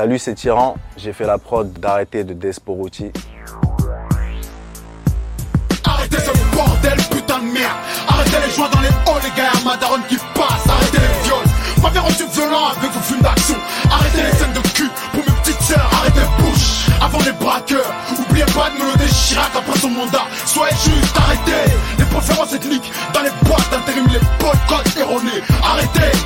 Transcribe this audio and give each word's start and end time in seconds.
Salut, 0.00 0.18
c'est 0.18 0.32
Tyran. 0.32 0.76
J'ai 0.96 1.12
fait 1.12 1.26
la 1.26 1.36
prod 1.36 1.70
d'arrêter 1.74 2.24
de 2.24 2.32
Desporuti. 2.32 3.12
Arrêtez 5.84 6.16
ce 6.16 6.56
bordel, 6.56 6.96
putain 7.10 7.38
de 7.40 7.44
merde. 7.44 7.76
Arrêtez 8.08 8.36
les 8.46 8.50
joints 8.50 8.70
dans 8.70 8.80
les 8.80 8.88
halls, 8.88 9.22
les 9.22 9.36
gars, 9.36 9.52
ma 9.62 9.76
daronne 9.76 10.00
qui 10.08 10.16
passe. 10.34 10.66
Arrêtez 10.66 10.96
les 10.96 11.28
viols. 11.28 11.44
M'avez 11.82 11.98
rendu 11.98 12.24
violent 12.32 12.68
avec 12.78 12.90
vos 12.90 13.00
films 13.00 13.20
d'action. 13.20 13.56
Arrêtez 13.90 14.22
les 14.22 14.32
scènes 14.38 14.54
de 14.54 14.68
cul 14.68 14.88
pour 15.12 15.20
mes 15.20 15.40
petites 15.42 15.60
sœurs. 15.60 15.90
Arrêtez 15.92 16.26
bouche 16.38 16.86
avant 17.02 17.18
les 17.18 17.32
braqueurs. 17.32 17.92
Oubliez 18.26 18.46
pas 18.46 18.70
de 18.70 18.82
Mélodie 18.82 19.12
Chirac 19.12 19.50
après 19.54 19.78
son 19.80 19.90
mandat. 19.90 20.24
Soyez 20.46 20.72
juste, 20.76 21.14
arrêtez 21.14 21.74
les 21.98 22.06
préférences 22.06 22.54
ethniques 22.54 22.90
dans 23.12 23.20
les 23.20 23.32
boîtes 23.46 23.70
d'intérim, 23.70 24.06
les 24.06 24.20
boycotts 24.40 24.96
erronés. 24.96 25.42
Arrêtez. 25.62 26.16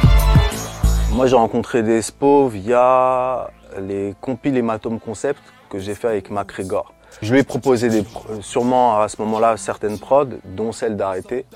Moi, 1.11 1.29
j'ai 1.29 1.37
rencontré 1.37 1.85
Despo 1.85 2.49
via 2.49 3.49
les 3.81 4.15
compiles 4.21 4.57
Hématome 4.57 5.01
Concept 5.01 5.41
que 5.69 5.79
j'ai 5.79 5.95
fait 5.95 6.09
avec 6.09 6.31
MacGregor. 6.31 6.93
Je 7.23 7.33
lui 7.33 7.41
ai 7.41 7.45
proposé 7.45 8.03
pro- 8.03 8.41
sûrement 8.41 9.01
à 9.01 9.09
ce 9.09 9.21
moment-là 9.23 9.57
certaines 9.57 9.99
prods, 9.99 10.27
dont 10.45 10.73
celle 10.73 10.97
d'arrêter, 10.97 11.47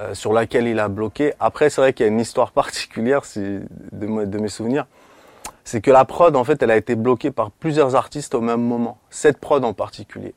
euh, 0.00 0.14
sur 0.14 0.32
laquelle 0.32 0.66
il 0.66 0.78
a 0.80 0.88
bloqué. 0.88 1.34
Après, 1.38 1.70
c'est 1.70 1.80
vrai 1.80 1.92
qu'il 1.92 2.04
y 2.06 2.08
a 2.08 2.12
une 2.12 2.20
histoire 2.20 2.52
particulière 2.62 3.24
si, 3.24 3.60
de, 3.92 4.38
mes 4.38 4.48
souvenirs. 4.48 4.86
C'est 5.64 5.80
que 5.80 5.90
la 5.90 6.04
prod, 6.04 6.34
en 6.34 6.44
fait, 6.44 6.62
elle 6.62 6.70
a 6.72 6.76
été 6.76 6.96
bloquée 6.96 7.30
par 7.30 7.50
plusieurs 7.52 7.94
artistes 7.94 8.34
au 8.34 8.40
même 8.40 8.62
moment. 8.62 8.98
Cette 9.10 9.38
prod 9.38 9.64
en 9.64 9.74
particulier. 9.74 10.34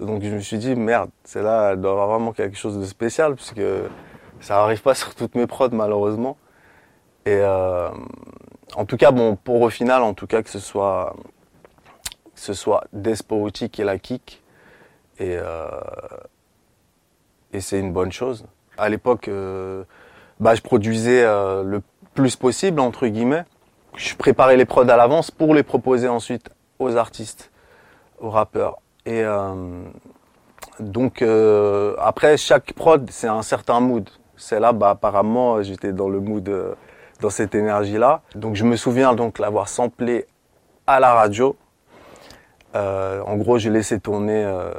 Donc 0.00 0.22
je 0.24 0.30
me 0.30 0.40
suis 0.40 0.58
dit, 0.58 0.74
merde, 0.74 1.10
c'est 1.22 1.42
là, 1.42 1.70
elle 1.72 1.80
doit 1.80 1.92
avoir 1.92 2.08
vraiment 2.08 2.32
quelque 2.32 2.56
chose 2.56 2.78
de 2.78 2.84
spécial, 2.84 3.36
puisque 3.36 3.62
ça 4.40 4.54
n'arrive 4.54 4.82
pas 4.82 4.94
sur 4.94 5.14
toutes 5.14 5.36
mes 5.36 5.46
prods, 5.46 5.68
malheureusement. 5.70 6.36
Et 7.26 7.38
euh, 7.40 7.88
en 8.76 8.84
tout 8.84 8.96
cas, 8.96 9.10
bon, 9.10 9.36
pour 9.36 9.60
au 9.62 9.70
final, 9.70 10.02
en 10.02 10.14
tout 10.14 10.26
cas, 10.26 10.42
que 10.42 10.50
ce 10.50 10.58
soit, 10.58 11.14
que 12.34 12.40
ce 12.40 12.54
soit 12.54 12.84
qui 12.92 13.80
est 13.80 13.84
la 13.84 13.98
kick, 13.98 14.42
et, 15.18 15.36
euh, 15.36 15.68
et 17.52 17.60
c'est 17.60 17.78
une 17.78 17.92
bonne 17.92 18.12
chose. 18.12 18.46
À 18.76 18.88
l'époque, 18.88 19.28
euh, 19.28 19.84
bah, 20.40 20.54
je 20.54 20.60
produisais 20.60 21.22
euh, 21.22 21.62
le 21.62 21.82
plus 22.14 22.36
possible, 22.36 22.80
entre 22.80 23.06
guillemets. 23.06 23.44
Je 23.96 24.16
préparais 24.16 24.56
les 24.56 24.64
prods 24.64 24.88
à 24.88 24.96
l'avance 24.96 25.30
pour 25.30 25.54
les 25.54 25.62
proposer 25.62 26.08
ensuite 26.08 26.50
aux 26.80 26.96
artistes, 26.96 27.52
aux 28.18 28.30
rappeurs. 28.30 28.78
Et 29.06 29.22
euh, 29.22 29.84
donc, 30.80 31.22
après, 31.98 32.36
chaque 32.36 32.72
prod, 32.72 33.08
c'est 33.10 33.28
un 33.28 33.42
certain 33.42 33.78
mood. 33.78 34.10
Celle-là, 34.36 34.72
bah, 34.72 34.90
apparemment, 34.90 35.62
j'étais 35.62 35.92
dans 35.92 36.08
le 36.08 36.18
mood, 36.18 36.76
dans 37.24 37.30
cette 37.30 37.54
énergie-là. 37.54 38.20
Donc, 38.34 38.54
je 38.54 38.64
me 38.64 38.76
souviens 38.76 39.14
donc 39.14 39.38
l'avoir 39.38 39.68
samplé 39.70 40.26
à 40.86 41.00
la 41.00 41.14
radio. 41.14 41.56
Euh, 42.74 43.22
en 43.22 43.36
gros, 43.36 43.56
j'ai 43.56 43.70
laissé 43.70 43.98
tourner 43.98 44.44
euh, 44.44 44.70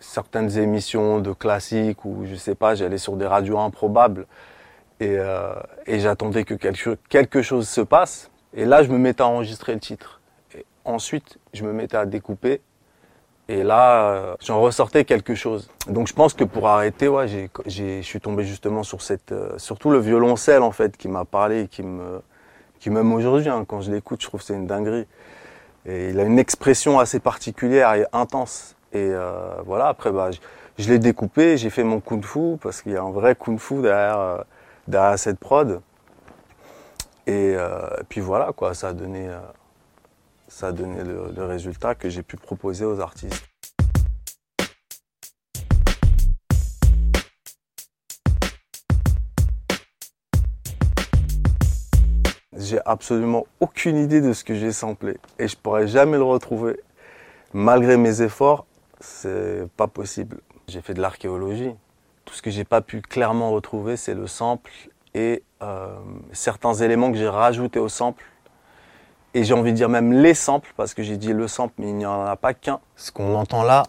certaines 0.00 0.58
émissions 0.58 1.20
de 1.20 1.32
classiques 1.32 2.04
ou 2.04 2.24
je 2.24 2.34
sais 2.34 2.56
pas, 2.56 2.74
j'allais 2.74 2.98
sur 2.98 3.14
des 3.14 3.26
radios 3.26 3.60
improbables 3.60 4.26
et, 4.98 5.16
euh, 5.16 5.54
j'attendais 5.86 6.42
que 6.42 6.54
quelque, 6.54 6.98
quelque 7.08 7.40
chose 7.40 7.68
se 7.68 7.82
passe. 7.82 8.32
Et 8.52 8.64
là, 8.64 8.82
je 8.82 8.90
me 8.90 8.98
mettais 8.98 9.22
à 9.22 9.28
enregistrer 9.28 9.74
le 9.74 9.80
titre. 9.80 10.20
Et 10.56 10.66
ensuite, 10.84 11.38
je 11.54 11.62
me 11.62 11.72
mettais 11.72 11.98
à 11.98 12.04
découper. 12.04 12.62
Et 13.50 13.64
là, 13.64 14.12
euh, 14.12 14.36
j'en 14.40 14.60
ressortais 14.60 15.04
quelque 15.04 15.34
chose. 15.34 15.68
Donc, 15.88 16.06
je 16.06 16.12
pense 16.12 16.34
que 16.34 16.44
pour 16.44 16.68
arrêter, 16.68 17.08
ouais, 17.08 17.26
j'ai, 17.26 17.50
j'ai, 17.66 18.00
je 18.00 18.06
suis 18.06 18.20
tombé 18.20 18.44
justement 18.44 18.84
sur 18.84 19.02
cette, 19.02 19.32
euh, 19.32 19.58
surtout 19.58 19.90
le 19.90 19.98
violoncelle 19.98 20.62
en 20.62 20.70
fait, 20.70 20.96
qui 20.96 21.08
m'a 21.08 21.24
parlé, 21.24 21.62
et 21.62 21.66
qui 21.66 21.82
me, 21.82 22.22
qui 22.78 22.90
même 22.90 23.12
aujourd'hui, 23.12 23.48
hein, 23.48 23.64
quand 23.66 23.80
je 23.80 23.90
l'écoute, 23.90 24.22
je 24.22 24.28
trouve 24.28 24.38
que 24.38 24.46
c'est 24.46 24.54
une 24.54 24.68
dinguerie. 24.68 25.04
Et 25.84 26.10
il 26.10 26.20
a 26.20 26.22
une 26.22 26.38
expression 26.38 27.00
assez 27.00 27.18
particulière 27.18 27.92
et 27.94 28.06
intense. 28.12 28.76
Et 28.92 28.98
euh, 29.10 29.56
voilà, 29.66 29.88
après, 29.88 30.12
bah, 30.12 30.30
je, 30.78 30.88
l'ai 30.88 31.00
découpé, 31.00 31.56
j'ai 31.56 31.70
fait 31.70 31.82
mon 31.82 31.98
kung-fu, 31.98 32.56
parce 32.62 32.82
qu'il 32.82 32.92
y 32.92 32.96
a 32.96 33.02
un 33.02 33.10
vrai 33.10 33.34
kung-fu 33.34 33.82
derrière, 33.82 34.44
derrière 34.86 35.18
cette 35.18 35.40
prod. 35.40 35.80
Et 37.26 37.56
puis 38.08 38.20
voilà, 38.20 38.52
quoi, 38.56 38.74
ça 38.74 38.88
a 38.88 38.92
donné, 38.92 39.28
ça 40.50 40.66
a 40.68 40.72
donné 40.72 41.04
le, 41.04 41.44
résultat 41.44 41.94
que 41.94 42.10
j'ai 42.10 42.22
pu 42.22 42.36
proposer 42.36 42.84
aux 42.84 43.00
artistes. 43.00 43.46
J'ai 52.56 52.80
absolument 52.84 53.46
aucune 53.60 53.96
idée 53.96 54.20
de 54.20 54.32
ce 54.32 54.44
que 54.44 54.54
j'ai 54.54 54.72
samplé 54.72 55.16
et 55.38 55.48
je 55.48 55.56
pourrais 55.56 55.86
jamais 55.86 56.18
le 56.18 56.24
retrouver. 56.24 56.80
Malgré 57.52 57.96
mes 57.96 58.20
efforts, 58.20 58.66
c'est 59.00 59.66
pas 59.76 59.86
possible. 59.86 60.40
J'ai 60.68 60.82
fait 60.82 60.94
de 60.94 61.00
l'archéologie. 61.00 61.74
Tout 62.24 62.34
ce 62.34 62.42
que 62.42 62.50
j'ai 62.50 62.64
pas 62.64 62.80
pu 62.80 63.00
clairement 63.00 63.52
retrouver, 63.52 63.96
c'est 63.96 64.14
le 64.14 64.26
sample 64.26 64.70
et 65.14 65.42
euh, 65.62 65.98
certains 66.32 66.74
éléments 66.74 67.10
que 67.10 67.18
j'ai 67.18 67.28
rajoutés 67.28 67.78
au 67.78 67.88
sample. 67.88 68.24
Et 69.32 69.44
j'ai 69.44 69.54
envie 69.54 69.70
de 69.70 69.76
dire 69.76 69.88
même 69.88 70.12
les 70.12 70.34
samples, 70.34 70.72
parce 70.76 70.92
que 70.92 71.04
j'ai 71.04 71.16
dit 71.16 71.32
le 71.32 71.46
sample, 71.46 71.74
mais 71.78 71.90
il 71.90 71.94
n'y 71.94 72.04
en 72.06 72.24
a 72.26 72.34
pas 72.34 72.52
qu'un. 72.52 72.80
Ce 72.96 73.12
qu'on 73.12 73.36
entend 73.36 73.62
là, 73.62 73.84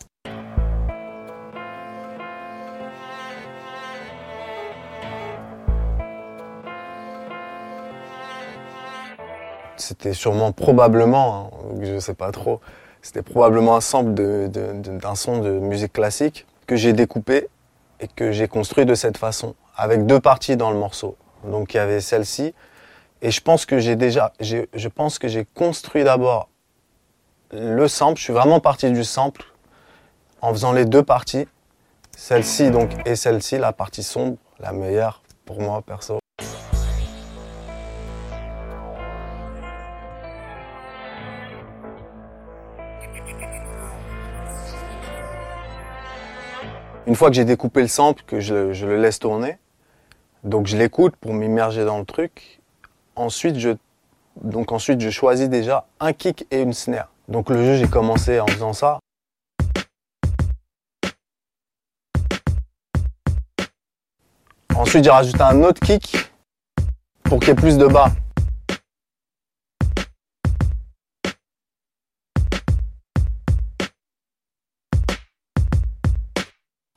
c'était 9.77 10.13
sûrement 10.13 10.51
probablement, 10.51 11.49
hein, 11.51 11.79
je 11.81 11.97
sais 11.97 12.13
pas 12.13 12.31
trop, 12.31 12.61
c'était 13.01 13.23
probablement 13.23 13.75
un 13.75 13.81
sample 13.81 14.13
d'un 14.13 15.15
son 15.15 15.39
de 15.39 15.49
musique 15.49 15.93
classique 15.93 16.45
que 16.67 16.75
j'ai 16.75 16.93
découpé 16.93 17.47
et 17.99 18.07
que 18.07 18.31
j'ai 18.31 18.47
construit 18.47 18.85
de 18.85 18.93
cette 18.93 19.17
façon, 19.17 19.55
avec 19.75 20.05
deux 20.05 20.19
parties 20.19 20.55
dans 20.55 20.69
le 20.69 20.77
morceau. 20.77 21.17
Donc 21.43 21.73
il 21.73 21.77
y 21.77 21.79
avait 21.79 21.99
celle-ci, 21.99 22.53
et 23.21 23.29
je 23.29 23.41
pense 23.41 23.65
que 23.65 23.79
j'ai 23.79 23.95
déjà, 23.95 24.33
je 24.39 24.87
pense 24.87 25.19
que 25.19 25.27
j'ai 25.27 25.45
construit 25.45 26.03
d'abord 26.03 26.49
le 27.51 27.87
sample. 27.87 28.17
Je 28.17 28.23
suis 28.23 28.33
vraiment 28.33 28.59
parti 28.59 28.91
du 28.91 29.03
sample 29.03 29.45
en 30.41 30.51
faisant 30.51 30.71
les 30.71 30.85
deux 30.85 31.03
parties, 31.03 31.47
celle-ci 32.17 32.71
donc 32.71 32.89
et 33.05 33.15
celle-ci, 33.15 33.59
la 33.59 33.73
partie 33.73 34.03
sombre, 34.03 34.37
la 34.59 34.71
meilleure 34.71 35.21
pour 35.45 35.61
moi 35.61 35.81
perso. 35.81 36.19
Une 47.07 47.15
fois 47.15 47.29
que 47.29 47.35
j'ai 47.35 47.45
découpé 47.45 47.81
le 47.81 47.87
sample, 47.87 48.23
que 48.25 48.39
je, 48.39 48.73
je 48.73 48.85
le 48.87 48.95
laisse 48.95 49.19
tourner, 49.19 49.57
donc 50.43 50.67
je 50.67 50.77
l'écoute 50.77 51.15
pour 51.17 51.33
m'immerger 51.33 51.83
dans 51.83 51.99
le 51.99 52.05
truc. 52.05 52.60
Ensuite, 53.15 53.59
je, 53.59 53.71
donc 54.41 54.71
ensuite, 54.71 55.01
je 55.01 55.09
choisis 55.09 55.49
déjà 55.49 55.85
un 55.99 56.13
kick 56.13 56.45
et 56.49 56.61
une 56.61 56.73
snare. 56.73 57.09
Donc 57.27 57.49
le 57.49 57.63
jeu, 57.63 57.77
j'ai 57.77 57.87
commencé 57.87 58.39
en 58.39 58.47
faisant 58.47 58.73
ça. 58.73 58.99
Ensuite, 64.75 65.03
j'ai 65.03 65.09
rajouté 65.09 65.41
un 65.41 65.61
autre 65.63 65.81
kick 65.81 66.31
pour 67.23 67.39
qu'il 67.39 67.49
y 67.49 67.51
ait 67.51 67.55
plus 67.55 67.77
de 67.77 67.85
bas. 67.85 68.11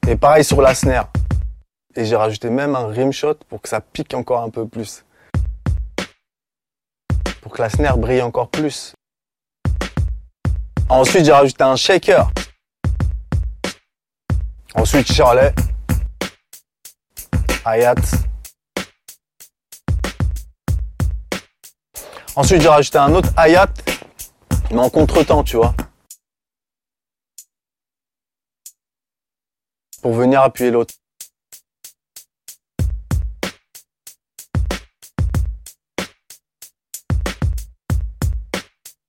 Et 0.07 0.17
pareil 0.17 0.45
sur 0.45 0.61
la 0.61 0.75
snare. 0.75 1.11
Et 1.97 2.05
j'ai 2.05 2.17
rajouté 2.17 2.51
même 2.51 2.77
un 2.77 2.87
rimshot 2.87 3.35
pour 3.49 3.61
que 3.61 3.69
ça 3.69 3.81
pique 3.81 4.15
encore 4.15 4.43
un 4.43 4.51
peu 4.51 4.67
plus. 4.67 5.05
Pour 7.45 7.53
que 7.53 7.61
la 7.61 7.69
snare 7.69 7.99
brille 7.99 8.23
encore 8.23 8.49
plus. 8.49 8.95
Ensuite, 10.89 11.27
j'ai 11.27 11.33
rajouté 11.33 11.63
un 11.63 11.77
shaker. 11.77 12.31
Ensuite, 14.75 15.13
Shirley. 15.13 15.55
Hayat. 17.67 17.97
Ensuite, 22.35 22.63
j'ai 22.63 22.69
rajouté 22.69 22.97
un 22.97 23.15
autre 23.15 23.29
Hayat, 23.37 23.69
mais 24.71 24.79
en 24.79 24.89
contre-temps, 24.89 25.45
tu 25.45 25.59
vois. 25.59 25.75
Pour 30.01 30.15
venir 30.15 30.41
appuyer 30.41 30.71
l'autre. 30.71 30.95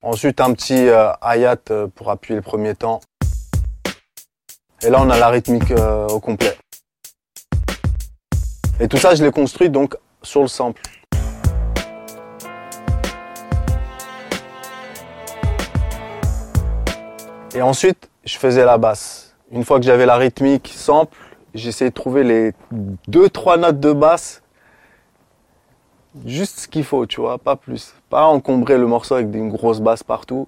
Ensuite, 0.07 0.39
un 0.39 0.53
petit 0.53 0.87
euh, 0.87 1.11
hayat 1.19 1.57
euh, 1.71 1.87
pour 1.87 2.11
appuyer 2.11 2.35
le 2.35 2.43
premier 2.43 2.75
temps. 2.75 2.99
Et 4.83 4.91
là, 4.91 4.99
on 5.01 5.09
a 5.09 5.17
la 5.17 5.29
rythmique 5.29 5.71
euh, 5.71 6.07
au 6.09 6.19
complet. 6.19 6.55
Et 8.79 8.87
tout 8.87 8.97
ça, 8.97 9.15
je 9.15 9.23
l'ai 9.23 9.31
construit 9.31 9.71
donc 9.71 9.97
sur 10.21 10.43
le 10.43 10.47
sample. 10.47 10.83
Et 17.55 17.63
ensuite, 17.63 18.11
je 18.25 18.37
faisais 18.37 18.63
la 18.63 18.77
basse. 18.77 19.35
Une 19.51 19.65
fois 19.65 19.79
que 19.79 19.85
j'avais 19.87 20.05
la 20.05 20.17
rythmique 20.17 20.71
sample, 20.75 21.17
j'essayais 21.55 21.89
de 21.89 21.95
trouver 21.95 22.23
les 22.23 22.53
deux, 23.07 23.27
trois 23.27 23.57
notes 23.57 23.79
de 23.79 23.91
basse 23.91 24.43
Juste 26.23 26.61
ce 26.61 26.67
qu'il 26.69 26.85
faut, 26.85 27.05
tu 27.05 27.19
vois, 27.19 27.37
pas 27.37 27.57
plus. 27.57 27.93
Pas 28.09 28.25
encombrer 28.25 28.77
le 28.77 28.87
morceau 28.87 29.15
avec 29.15 29.35
une 29.35 29.49
grosse 29.49 29.81
basse 29.81 30.01
partout. 30.01 30.47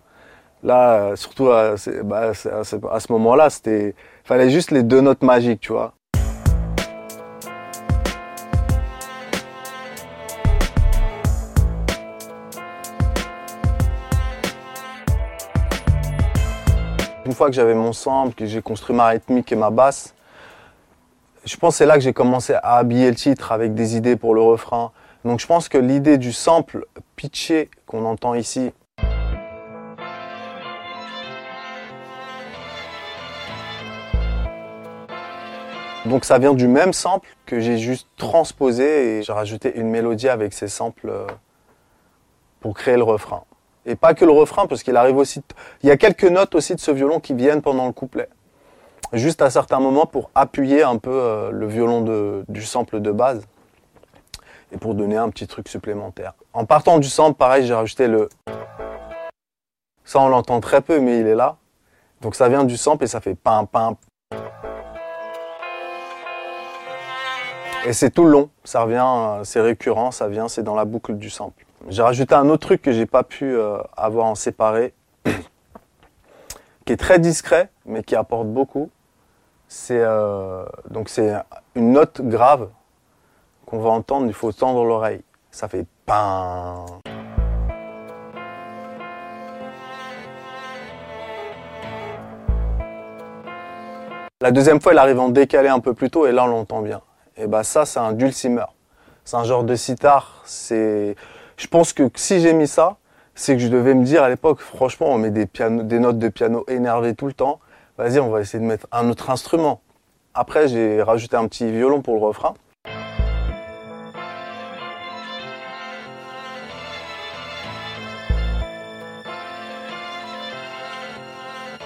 Là, 0.64 1.14
surtout 1.18 1.50
à, 1.50 1.76
bah, 2.06 2.32
à 2.32 3.00
ce 3.02 3.12
moment-là, 3.12 3.50
c'était, 3.50 3.94
fallait 4.24 4.50
juste 4.50 4.72
les 4.72 4.82
deux 4.82 5.02
notes 5.02 5.24
magiques, 5.24 5.60
tu 5.60 5.74
vois. 5.74 5.94
Une 17.26 17.34
fois 17.34 17.48
que 17.48 17.54
j'avais 17.54 17.76
mon 17.76 17.92
sample, 17.92 18.36
que 18.36 18.46
j'ai 18.46 18.62
construit 18.62 18.96
ma 18.96 19.08
rythmique 19.08 19.52
et 19.52 19.58
ma 19.58 19.70
basse, 19.70 20.16
je 21.44 21.58
pense 21.58 21.74
que 21.74 21.78
c'est 21.80 21.86
là 21.86 21.96
que 21.96 22.02
j'ai 22.02 22.14
commencé 22.14 22.54
à 22.54 22.78
habiller 22.78 23.10
le 23.10 23.16
titre 23.16 23.52
avec 23.52 23.74
des 23.74 23.98
idées 23.98 24.16
pour 24.16 24.34
le 24.34 24.42
refrain. 24.42 24.92
Donc 25.28 25.42
je 25.42 25.46
pense 25.46 25.68
que 25.68 25.78
l'idée 25.78 26.18
du 26.18 26.32
sample 26.32 26.86
pitché 27.18 27.70
qu'on 27.86 28.06
entend 28.06 28.34
ici, 28.34 28.72
Donc 36.06 36.24
ça 36.24 36.38
vient 36.38 36.54
du 36.54 36.70
même 36.70 36.94
sample 36.94 37.28
que 37.46 37.60
j'ai 37.60 37.78
juste 37.78 38.08
transposé 38.16 39.18
et 39.18 39.24
j'ai 39.24 39.34
rajouté 39.34 39.76
une 39.76 39.90
mélodie 39.90 40.30
avec 40.30 40.54
ces 40.54 40.70
samples 40.70 41.10
euh, 41.10 41.28
pour 42.62 42.74
créer 42.74 42.96
le 42.96 43.04
refrain. 43.04 43.44
Et 43.86 43.98
pas 43.98 44.14
que 44.14 44.24
le 44.24 44.32
refrain, 44.32 44.68
parce 44.68 44.84
qu'il 44.84 44.96
arrive 44.96 45.18
aussi. 45.18 45.42
Il 45.84 45.90
y 45.90 45.92
a 45.92 45.98
quelques 45.98 46.24
notes 46.24 46.56
aussi 46.56 46.74
de 46.76 46.80
ce 46.80 46.92
violon 46.92 47.20
qui 47.20 47.34
viennent 47.34 47.62
pendant 47.62 47.88
le 47.88 47.92
couplet. 47.92 48.30
Juste 49.12 49.42
à 49.42 49.50
certains 49.50 49.82
moments 49.82 50.06
pour 50.06 50.30
appuyer 50.34 50.84
un 50.84 50.98
peu 50.98 51.12
euh, 51.12 51.52
le 51.52 51.68
violon 51.68 52.46
du 52.48 52.62
sample 52.62 53.02
de 53.02 53.12
base. 53.12 53.46
Et 54.72 54.78
pour 54.78 54.96
donner 54.96 55.18
un 55.18 55.30
petit 55.30 55.48
truc 55.48 55.70
supplémentaire. 55.70 56.34
En 56.54 56.66
partant 56.66 57.00
du 57.00 57.08
sample, 57.08 57.38
pareil, 57.38 57.66
j'ai 57.66 57.74
rajouté 57.74 58.08
le. 58.08 58.30
Ça, 60.04 60.20
on 60.20 60.28
l'entend 60.28 60.60
très 60.60 60.82
peu, 60.82 61.00
mais 61.00 61.20
il 61.20 61.28
est 61.28 61.36
là. 61.36 61.58
Donc 62.22 62.36
ça 62.36 62.50
vient 62.50 62.64
du 62.64 62.78
sample 62.78 63.04
et 63.04 63.08
ça 63.08 63.22
fait 63.22 63.36
pim, 63.36 63.66
pim. 63.66 63.96
Et 67.86 67.94
c'est 67.94 68.10
tout 68.10 68.26
le 68.26 68.32
long. 68.32 68.50
Ça 68.64 68.82
revient, 68.82 69.06
euh, 69.06 69.44
c'est 69.44 69.62
récurrent, 69.62 70.12
ça 70.12 70.28
vient, 70.28 70.50
c'est 70.50 70.64
dans 70.64 70.76
la 70.76 70.84
boucle 70.84 71.16
du 71.16 71.30
sample. 71.30 71.66
J'ai 71.88 72.02
rajouté 72.02 72.36
un 72.36 72.50
autre 72.50 72.68
truc 72.68 72.82
que 72.82 72.92
j'ai 72.92 73.06
pas 73.06 73.24
pu 73.24 73.46
euh, 73.46 73.78
avoir 73.96 74.26
en 74.26 74.36
séparé, 74.36 74.94
qui 76.86 76.94
est 76.94 76.98
très 76.98 77.20
discret, 77.20 77.70
mais 77.86 78.04
qui 78.04 78.16
apporte 78.16 78.48
beaucoup. 78.48 78.90
C'est 79.70 80.02
euh, 80.02 80.66
donc 80.90 81.08
c'est 81.08 81.34
une 81.76 81.92
note 81.94 82.22
grave 82.22 82.70
qu'on 83.68 83.80
va 83.80 83.90
entendre. 83.90 84.26
Il 84.26 84.34
faut 84.34 84.52
tendre 84.52 84.84
l'oreille. 84.84 85.22
Ça 85.52 85.68
fait 85.68 85.86
pain. 86.08 86.86
La 94.42 94.52
deuxième 94.52 94.82
fois, 94.82 94.94
elle 94.94 95.00
arrive 95.00 95.20
en 95.20 95.30
décalé 95.30 95.68
un 95.68 95.80
peu 95.80 95.94
plus 95.94 96.10
tôt 96.10 96.26
et 96.26 96.32
là 96.32 96.46
on 96.46 96.48
l'entend 96.48 96.82
bien. 96.82 97.02
Et 97.36 97.46
bah 97.46 97.64
ça, 97.64 97.86
c'est 97.86 98.00
un 98.00 98.14
dulcimer. 98.14 98.66
C'est 99.26 99.36
un 99.36 99.44
genre 99.44 99.64
de 99.64 99.76
sitar. 99.76 100.42
C'est 100.46 101.16
je 101.58 101.68
pense 101.68 101.92
que 101.92 102.10
si 102.16 102.40
j'ai 102.40 102.54
mis 102.54 102.68
ça, 102.68 102.98
c'est 103.34 103.56
que 103.56 103.62
je 103.62 103.68
devais 103.68 103.94
me 103.96 104.04
dire 104.04 104.24
à 104.24 104.30
l'époque, 104.30 104.60
franchement, 104.60 105.08
on 105.10 105.18
met 105.18 105.32
des 105.32 106.00
notes 106.00 106.20
de 106.20 106.30
piano 106.30 106.64
énervées 106.68 107.16
tout 107.16 107.28
le 107.28 107.34
temps. 107.34 107.60
Vas-y, 107.98 108.20
on 108.20 108.30
va 108.30 108.42
essayer 108.42 108.60
de 108.60 108.68
mettre 108.68 108.88
un 108.92 109.10
autre 109.10 109.32
instrument. 109.32 109.82
Après, 110.36 110.68
j'ai 110.68 111.02
rajouté 111.02 111.36
un 111.36 111.48
petit 111.48 111.72
violon 111.72 112.02
pour 112.04 112.16
le 112.16 112.22
refrain. 112.22 112.54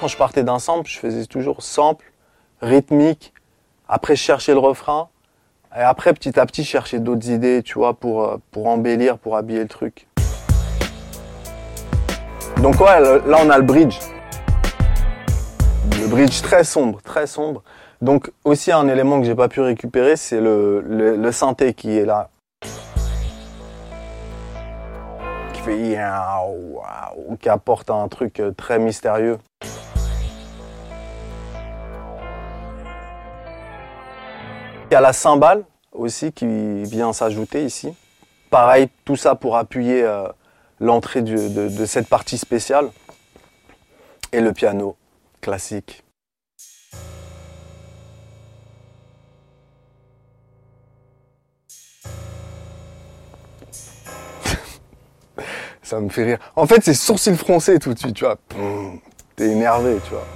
Quand 0.01 0.07
je 0.07 0.18
partais 0.18 0.44
d'un 0.44 0.57
sample, 0.57 0.89
je 0.89 0.98
faisais 0.98 1.27
toujours 1.27 1.62
sample, 1.62 2.12
rythmique. 2.59 3.36
Après, 3.88 4.15
je 4.15 4.24
cherchais 4.24 4.53
le 4.53 4.57
refrain. 4.57 5.09
Et 5.77 5.81
après, 5.81 6.12
petit 6.15 6.39
à 6.39 6.45
petit, 6.48 6.63
chercher 6.63 6.98
d'autres 6.98 7.30
idées, 7.30 7.62
tu 7.62 7.75
vois, 7.75 7.94
pour, 7.94 8.24
euh, 8.24 8.38
pour 8.50 8.65
embellir, 8.65 9.19
pour 9.19 9.38
habiller 9.38 9.59
le 9.59 9.68
truc. 9.68 10.07
Donc 12.63 12.80
ouais, 12.80 13.00
là 13.00 13.38
on 13.45 13.50
a 13.51 13.57
le 13.59 13.63
bridge. 13.63 14.00
Le 16.00 16.07
bridge 16.07 16.42
très 16.42 16.63
sombre, 16.63 17.00
très 17.04 17.27
sombre. 17.27 17.62
Donc 18.01 18.31
aussi 18.44 18.71
un 18.71 18.88
élément 18.88 19.19
que 19.19 19.27
j'ai 19.27 19.36
pas 19.36 19.50
pu 19.50 19.62
récupérer, 19.62 20.15
c'est 20.15 20.42
le, 20.42 20.81
le, 20.81 21.31
synthé 21.31 21.75
qui 21.75 21.95
est 21.95 22.06
là. 22.06 22.31
Qui 25.54 25.62
fait 25.62 26.00
qui 27.39 27.50
apporte 27.50 27.92
un 27.92 28.07
truc 28.07 28.39
euh, 28.39 28.50
très 28.50 28.80
mystérieux. 28.80 29.38
Il 34.91 34.95
y 34.95 34.97
a 34.97 35.01
la 35.01 35.13
cymbale 35.13 35.63
aussi 35.93 36.33
qui 36.33 36.83
vient 36.83 37.13
s'ajouter 37.13 37.63
ici. 37.63 37.93
Pareil, 38.49 38.89
tout 39.05 39.15
ça 39.15 39.35
pour 39.35 39.55
appuyer 39.55 40.03
euh, 40.03 40.27
l'entrée 40.81 41.21
de, 41.21 41.85
cette 41.85 42.09
partie 42.09 42.38
spéciale. 42.38 42.89
Et 44.33 44.41
le 44.41 44.51
piano 44.51 44.97
classique. 45.39 46.03
ça 55.81 56.01
me 56.01 56.09
fait 56.09 56.25
rire. 56.25 56.39
En 56.57 56.67
fait, 56.67 56.83
c'est 56.83 56.94
sourcil 56.94 57.37
froncé 57.37 57.79
tout 57.79 57.94
de 57.94 57.99
suite, 57.99 58.17
tu 58.17 58.25
vois. 58.25 58.35
T'es 59.37 59.51
énervé, 59.51 59.99
tu 60.03 60.09
vois. 60.09 60.27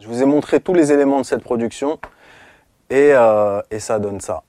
Je 0.00 0.08
vous 0.08 0.22
ai 0.22 0.26
montré 0.26 0.60
tous 0.60 0.72
les 0.72 0.92
éléments 0.92 1.18
de 1.20 1.26
cette 1.26 1.42
production. 1.42 1.98
Euh, 2.94 3.60
et, 3.70 3.80
ça 3.80 3.98
donne 3.98 4.20
ça. 4.20 4.42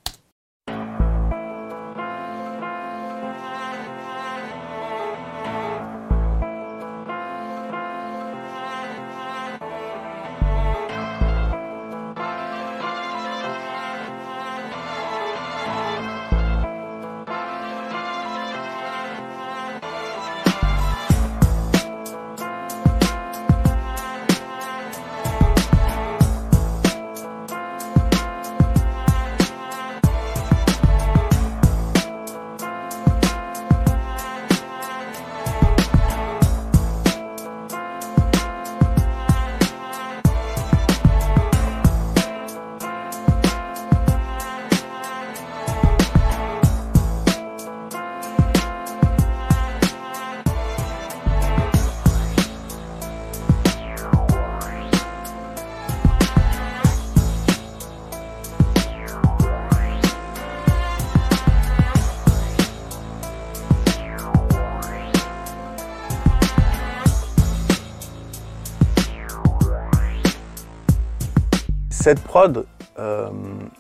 Cette 72.05 72.21
prod, 72.21 72.67
euh, 72.99 73.29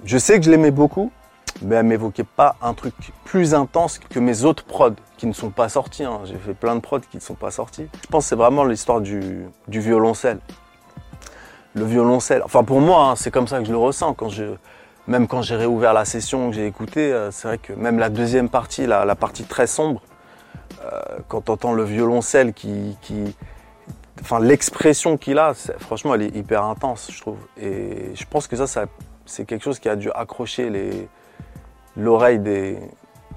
je 0.03 0.17
sais 0.17 0.39
que 0.39 0.45
je 0.45 0.49
l'aimais 0.49 0.71
beaucoup, 0.71 1.11
mais 1.61 1.75
elle 1.75 1.85
m'évoquait 1.85 2.23
pas 2.23 2.55
un 2.59 2.73
truc 2.73 2.95
plus 3.23 3.53
intense 3.53 3.99
que 3.99 4.17
mes 4.17 4.45
autres 4.45 4.65
prods 4.65 4.95
qui 5.15 5.27
ne 5.27 5.31
sont 5.31 5.51
pas 5.51 5.69
sortis. 5.69 6.05
Hein. 6.05 6.21
J'ai 6.23 6.39
fait 6.39 6.55
plein 6.55 6.75
de 6.75 6.79
prods 6.79 7.01
qui 7.01 7.17
ne 7.17 7.21
sont 7.21 7.35
pas 7.35 7.51
sortis. 7.51 7.87
Je 8.01 8.07
pense 8.07 8.23
que 8.23 8.29
c'est 8.29 8.35
vraiment 8.35 8.63
l'histoire 8.63 8.99
du, 8.99 9.45
violoncelle. 9.67 10.39
Le 11.75 11.85
violoncelle, 11.85 12.41
enfin 12.43 12.63
pour 12.63 12.81
moi, 12.81 13.09
hein, 13.09 13.15
c'est 13.15 13.29
comme 13.29 13.47
ça 13.47 13.59
que 13.59 13.65
je 13.65 13.71
le 13.71 13.77
ressens. 13.77 14.15
Même 15.05 15.27
quand 15.27 15.43
j'ai 15.43 15.55
réouvert 15.55 15.93
la 15.93 16.03
session 16.03 16.49
que 16.49 16.55
j'ai 16.55 16.65
écouté, 16.65 17.13
euh, 17.13 17.29
c'est 17.29 17.47
vrai 17.47 17.57
que 17.59 17.73
même 17.73 17.99
la 17.99 18.09
deuxième 18.09 18.49
partie, 18.49 18.87
la, 18.87 19.13
partie 19.13 19.43
très 19.43 19.67
sombre, 19.67 20.01
euh, 20.83 20.99
quand 21.27 21.51
on 21.51 21.53
entend 21.53 21.73
le 21.73 21.83
violoncelle 21.83 22.53
qui, 22.53 22.97
enfin, 24.21 24.39
l'expression 24.39 25.17
qu'il 25.17 25.37
a, 25.37 25.53
franchement, 25.79 26.15
elle 26.15 26.23
est 26.23 26.35
hyper 26.35 26.63
intense, 26.63 27.09
je 27.11 27.19
trouve. 27.19 27.37
Et 27.61 28.11
je 28.15 28.25
pense 28.29 28.47
que 28.47 28.55
ça, 28.55 28.67
ça 28.67 28.85
c'est 29.25 29.45
quelque 29.45 29.63
chose 29.63 29.79
qui 29.79 29.89
a 29.89 29.95
dû 29.95 30.11
accrocher 30.11 30.69
l'oreille 31.95 32.39
des, 32.39 32.77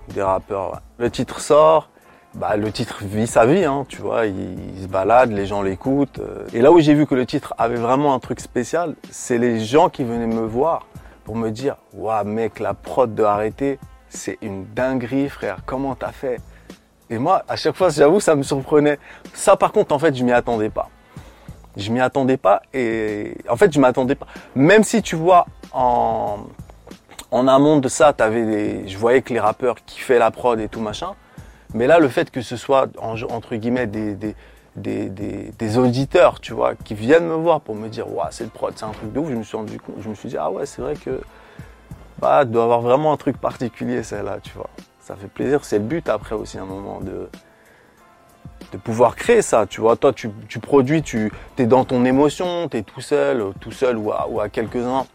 des 0.09 0.23
rappeurs. 0.23 0.83
Le 0.99 1.11
titre 1.11 1.41
sort, 1.41 1.91
bah, 2.35 2.57
le 2.57 2.71
titre 2.71 3.03
vit 3.03 3.27
sa 3.27 3.47
vie, 3.47 3.65
hein, 3.65 3.87
tu 3.89 4.03
vois, 4.03 4.27
il, 4.27 4.83
se 4.83 4.87
balade, 4.87 5.33
les 5.33 5.47
gens 5.47 5.63
l'écoutent. 5.63 6.19
Euh. 6.19 6.47
Et 6.53 6.61
là 6.61 6.71
où 6.71 6.79
j'ai 6.79 6.95
vu 6.95 7.07
que 7.07 7.15
le 7.15 7.27
titre 7.27 7.55
avait 7.59 7.77
vraiment 7.77 8.15
un 8.15 8.19
truc 8.19 8.41
spécial, 8.41 8.95
c'est 9.11 9.39
les 9.39 9.61
gens 9.61 9.89
qui 9.89 10.05
venaient 10.05 10.27
me 10.27 10.47
voir 10.47 10.87
pour 11.25 11.37
me 11.37 11.51
dire 11.51 11.77
Waouh, 11.95 12.25
mec, 12.25 12.61
la 12.61 12.75
prod 12.75 13.15
de 13.15 13.23
Arrêter, 13.23 13.79
c'est 14.09 14.39
une 14.43 14.67
dinguerie, 14.75 15.29
frère, 15.29 15.59
comment 15.67 15.95
t'as 15.95 16.13
fait? 16.13 16.41
Et 17.11 17.19
moi, 17.19 17.43
à 17.49 17.57
chaque 17.57 17.77
fois, 17.77 17.89
j'avoue, 17.91 18.21
ça 18.21 18.35
me 18.35 18.43
surprenait. 18.43 18.99
Ça, 19.33 19.57
par 19.57 19.73
contre, 19.73 19.95
en 19.95 19.99
fait, 19.99 20.15
je 20.15 20.25
m'y 20.25 20.33
attendais 20.33 20.71
pas. 20.71 20.91
Je 21.77 21.91
m'y 21.93 22.01
attendais 22.01 22.37
pas 22.37 22.63
et 22.75 23.37
en 23.49 23.57
fait, 23.57 23.73
je 23.73 23.79
m'attendais 23.79 24.17
pas. 24.17 24.27
Même 24.57 24.83
si 24.83 25.01
tu 25.01 25.15
vois, 25.15 25.47
en, 25.73 26.39
en 27.31 27.49
amont 27.49 27.79
de 27.79 27.89
ça, 27.89 28.15
avais 28.19 28.45
des, 28.45 28.89
je 28.89 28.99
voyais 28.99 29.23
que 29.23 29.33
les 29.33 29.41
rappeurs 29.41 29.77
kiffaient 29.87 30.19
la 30.19 30.31
prod 30.31 30.59
et 30.59 30.69
tout 30.69 30.81
machin. 30.81 31.15
Mais 31.75 31.87
là, 31.87 31.99
le 31.99 32.09
fait 32.09 32.31
que 32.31 32.41
ce 32.41 32.57
soit, 32.57 32.89
entre 32.99 33.55
guillemets, 33.57 33.87
des, 33.87 34.15
des, 34.15 34.35
des, 34.75 35.09
des, 35.11 35.79
auditeurs, 35.79 36.41
tu 36.41 36.53
vois, 36.53 36.75
qui 36.75 36.95
viennent 36.95 37.27
me 37.27 37.35
voir 37.35 37.61
pour 37.61 37.75
me 37.75 37.89
dire, 37.89 38.11
waouh, 38.13 38.27
c'est 38.31 38.45
le 38.45 38.51
prod, 38.51 38.73
c'est 38.77 38.85
un 38.85 38.91
truc 38.91 39.13
de 39.13 39.19
ouf, 39.19 39.29
je 39.29 39.35
me 39.35 39.43
suis 39.43 39.57
rendu 39.57 39.79
compte, 39.79 39.97
je 40.01 40.09
me 40.09 40.15
suis 40.15 40.31
dit, 40.31 40.37
ah 40.39 40.51
ouais, 40.51 40.67
c'est 40.67 40.81
vrai 40.81 40.95
que, 40.97 41.21
bah, 42.19 42.45
doit 42.45 42.65
avoir 42.65 42.81
vraiment 42.81 43.13
un 43.13 43.17
truc 43.17 43.39
particulier, 43.39 44.03
celle-là, 44.03 44.39
tu 44.43 44.53
vois. 44.55 44.71
Ça 45.09 45.17
fait 45.17 45.29
plaisir, 45.29 45.65
c'est 45.65 45.79
le 45.79 45.85
but 45.85 46.07
après 46.11 46.35
aussi, 46.35 46.59
un 46.59 46.67
moment 46.67 47.01
de, 47.01 47.31
pouvoir 48.77 49.17
créer 49.17 49.41
ça, 49.41 49.65
tu 49.67 49.81
vois. 49.81 49.97
Toi, 49.97 50.13
tu, 50.13 50.29
produis, 50.61 51.03
tu 51.03 51.33
es 51.57 51.65
dans 51.65 51.87
ton 51.87 52.05
émotion, 52.05 52.69
tu 52.69 52.77
es 52.77 52.83
tout 52.83 53.01
seul, 53.01 53.55
tout 53.59 53.73
seul 53.73 53.97
ou 53.97 54.13
à, 54.13 54.51
quelques-uns, 54.51 55.07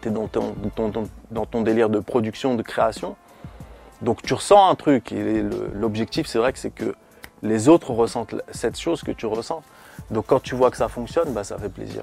tu 0.00 0.08
es 0.08 0.10
dans 0.10 0.26
ton, 0.26 0.56
dans 1.30 1.46
ton 1.46 1.62
délire 1.62 1.88
de 1.88 2.00
production, 2.00 2.56
de 2.56 2.64
création. 2.64 3.14
Donc 4.00 4.22
tu 4.22 4.34
ressens 4.34 4.68
un 4.68 4.74
truc 4.74 5.12
et 5.12 5.44
l'objectif 5.72 6.26
c'est 6.26 6.38
vrai 6.38 6.52
que 6.52 6.58
c'est 6.58 6.74
que 6.74 6.96
les 7.44 7.68
autres 7.68 7.92
ressentent 7.92 8.34
cette 8.50 8.76
chose 8.76 9.04
que 9.04 9.12
tu 9.12 9.26
ressens. 9.26 9.62
Donc 10.10 10.26
quand 10.26 10.42
tu 10.42 10.56
vois 10.56 10.72
que 10.72 10.76
ça 10.76 10.88
fonctionne, 10.88 11.32
bah, 11.32 11.44
ça 11.44 11.58
fait 11.58 11.68
plaisir. 11.68 12.02